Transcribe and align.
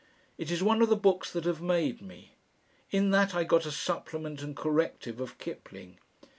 It 0.39 0.49
is 0.49 0.63
one 0.63 0.81
of 0.81 0.89
the 0.89 0.95
books 0.95 1.31
that 1.31 1.43
have 1.45 1.61
made 1.61 2.01
me. 2.01 2.31
In 2.89 3.11
that 3.11 3.35
I 3.35 3.43
got 3.43 3.67
a 3.67 3.71
supplement 3.71 4.41
and 4.41 4.55
corrective 4.57 5.21
of 5.21 5.37
Kipling. 5.37 5.99